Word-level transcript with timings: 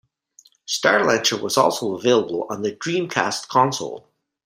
"Starlancer" 0.67 1.39
was 1.39 1.57
also 1.57 1.93
available 1.93 2.47
on 2.49 2.63
the 2.63 2.71
Dreamcast 2.71 3.47
console. 3.49 4.09